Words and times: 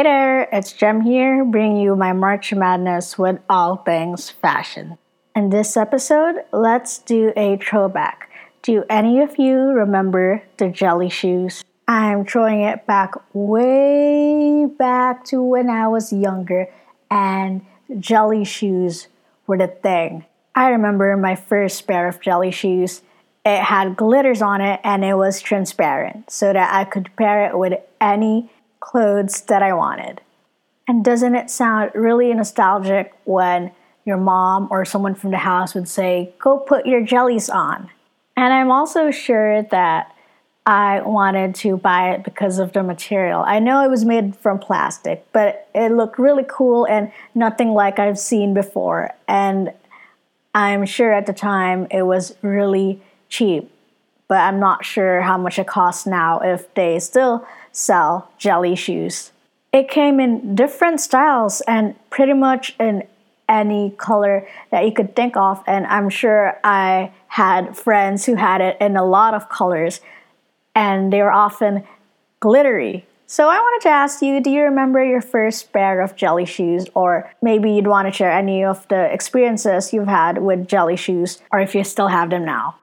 Hey 0.00 0.04
there, 0.04 0.48
it's 0.50 0.72
Jem 0.72 1.02
here, 1.02 1.44
bringing 1.44 1.76
you 1.76 1.94
my 1.94 2.14
March 2.14 2.54
Madness 2.54 3.18
with 3.18 3.38
all 3.50 3.76
things 3.76 4.30
fashion. 4.30 4.96
In 5.36 5.50
this 5.50 5.76
episode, 5.76 6.36
let's 6.54 6.96
do 6.96 7.34
a 7.36 7.58
throwback. 7.58 8.30
Do 8.62 8.82
any 8.88 9.20
of 9.20 9.38
you 9.38 9.58
remember 9.58 10.42
the 10.56 10.70
jelly 10.70 11.10
shoes? 11.10 11.62
I'm 11.86 12.24
throwing 12.24 12.62
it 12.62 12.86
back 12.86 13.12
way 13.34 14.64
back 14.64 15.26
to 15.26 15.42
when 15.42 15.68
I 15.68 15.86
was 15.88 16.14
younger 16.14 16.72
and 17.10 17.60
jelly 17.98 18.46
shoes 18.46 19.08
were 19.46 19.58
the 19.58 19.66
thing. 19.68 20.24
I 20.54 20.68
remember 20.68 21.14
my 21.18 21.36
first 21.36 21.86
pair 21.86 22.08
of 22.08 22.22
jelly 22.22 22.52
shoes. 22.52 23.02
It 23.44 23.60
had 23.64 23.98
glitters 23.98 24.40
on 24.40 24.62
it 24.62 24.80
and 24.82 25.04
it 25.04 25.18
was 25.18 25.42
transparent 25.42 26.30
so 26.30 26.54
that 26.54 26.72
I 26.72 26.84
could 26.84 27.14
pair 27.16 27.44
it 27.44 27.58
with 27.58 27.74
any 28.00 28.50
clothes 28.80 29.42
that 29.42 29.62
I 29.62 29.72
wanted. 29.72 30.20
And 30.88 31.04
doesn't 31.04 31.34
it 31.34 31.50
sound 31.50 31.92
really 31.94 32.32
nostalgic 32.34 33.14
when 33.24 33.70
your 34.04 34.16
mom 34.16 34.68
or 34.70 34.84
someone 34.84 35.14
from 35.14 35.30
the 35.30 35.38
house 35.38 35.74
would 35.74 35.88
say, 35.88 36.32
Go 36.38 36.58
put 36.58 36.86
your 36.86 37.02
jellies 37.02 37.48
on? 37.48 37.90
And 38.36 38.52
I'm 38.52 38.72
also 38.72 39.10
sure 39.10 39.62
that 39.64 40.14
I 40.66 41.00
wanted 41.00 41.54
to 41.56 41.76
buy 41.76 42.12
it 42.12 42.24
because 42.24 42.58
of 42.58 42.72
the 42.72 42.82
material. 42.82 43.42
I 43.46 43.58
know 43.58 43.84
it 43.84 43.88
was 43.88 44.04
made 44.04 44.36
from 44.36 44.58
plastic, 44.58 45.26
but 45.32 45.68
it 45.74 45.90
looked 45.92 46.18
really 46.18 46.44
cool 46.48 46.86
and 46.86 47.12
nothing 47.34 47.72
like 47.72 47.98
I've 47.98 48.18
seen 48.18 48.54
before. 48.54 49.10
And 49.26 49.72
I'm 50.54 50.84
sure 50.84 51.12
at 51.12 51.26
the 51.26 51.32
time 51.32 51.86
it 51.90 52.02
was 52.02 52.34
really 52.42 53.00
cheap, 53.28 53.70
but 54.30 54.38
I'm 54.38 54.60
not 54.60 54.84
sure 54.84 55.22
how 55.22 55.36
much 55.36 55.58
it 55.58 55.66
costs 55.66 56.06
now 56.06 56.38
if 56.38 56.72
they 56.74 57.00
still 57.00 57.44
sell 57.72 58.30
jelly 58.38 58.76
shoes. 58.76 59.32
It 59.72 59.88
came 59.88 60.20
in 60.20 60.54
different 60.54 61.00
styles 61.00 61.62
and 61.62 61.96
pretty 62.10 62.34
much 62.34 62.76
in 62.78 63.02
any 63.48 63.90
color 63.98 64.46
that 64.70 64.84
you 64.84 64.92
could 64.92 65.16
think 65.16 65.36
of. 65.36 65.64
And 65.66 65.84
I'm 65.88 66.08
sure 66.08 66.56
I 66.62 67.10
had 67.26 67.76
friends 67.76 68.24
who 68.24 68.36
had 68.36 68.60
it 68.60 68.76
in 68.80 68.96
a 68.96 69.04
lot 69.04 69.34
of 69.34 69.48
colors, 69.48 70.00
and 70.76 71.12
they 71.12 71.22
were 71.22 71.32
often 71.32 71.82
glittery. 72.38 73.04
So 73.26 73.48
I 73.48 73.58
wanted 73.58 73.82
to 73.88 73.92
ask 73.92 74.22
you 74.22 74.40
do 74.40 74.50
you 74.50 74.62
remember 74.62 75.02
your 75.04 75.22
first 75.22 75.72
pair 75.72 76.00
of 76.02 76.14
jelly 76.14 76.46
shoes? 76.46 76.86
Or 76.94 77.32
maybe 77.42 77.72
you'd 77.72 77.88
want 77.88 78.06
to 78.06 78.12
share 78.12 78.30
any 78.30 78.62
of 78.62 78.86
the 78.86 79.12
experiences 79.12 79.92
you've 79.92 80.06
had 80.06 80.38
with 80.38 80.68
jelly 80.68 80.96
shoes, 80.96 81.42
or 81.50 81.58
if 81.58 81.74
you 81.74 81.82
still 81.82 82.08
have 82.08 82.30
them 82.30 82.44
now. 82.44 82.76